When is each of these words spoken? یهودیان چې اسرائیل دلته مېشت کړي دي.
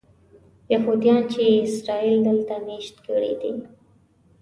یهودیان 0.73 1.19
چې 1.31 1.41
اسرائیل 1.65 2.15
دلته 2.27 2.53
مېشت 2.67 2.95
کړي 3.07 3.33
دي. 3.41 3.53